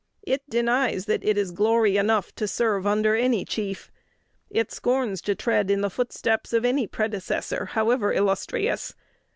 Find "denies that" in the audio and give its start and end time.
0.49-1.23